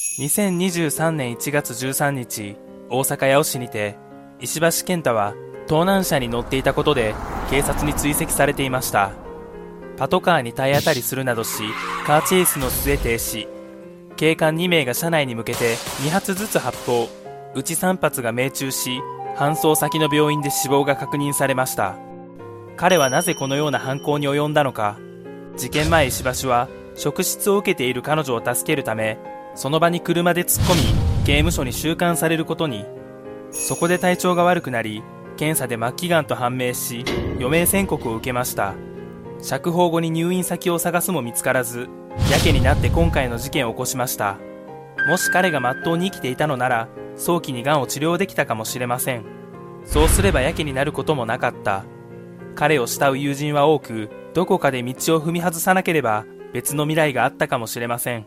[0.00, 2.56] 2023年1月13日、
[2.88, 3.96] 大阪八尾市にて、
[4.38, 5.34] 石橋健太は
[5.66, 7.14] 盗難車に乗っていたことで
[7.50, 9.12] 警察に追跡されていました。
[9.96, 11.62] パトカーに体当たりするなどし、
[12.06, 13.48] カーチェイスの末停止。
[14.16, 17.08] 警官2名が車内に向けて2発ずつ発砲。
[17.54, 19.00] うち3発が命中し、
[19.36, 21.96] 搬送先の病院で死亡が確認されました。
[22.76, 24.98] 彼はなぜこのような犯行に及んだのか。
[25.56, 29.18] 事件前石橋は職質を受けている彼女を助けるため、
[29.54, 32.86] その場に車で突っ込み、刑務所に収監されることに。
[33.50, 35.02] そこで体調が悪くなり、
[35.36, 37.04] 検査で末期がんと判明し、
[37.36, 38.74] 余命宣告を受けました。
[39.42, 41.88] 釈放後に入院先を探すも見つからず、
[42.30, 44.38] やけになって今回の事件を起こしました。
[45.08, 49.24] もし彼がまっとうに生きていたのなら、早期にがんを治療できたかもしれません。
[49.84, 51.84] そうすればやけになることもなかった。
[52.54, 58.26] 彼を慕う友人は多く、どこかで道を踏み外さなければ別の未来があったかもしれません。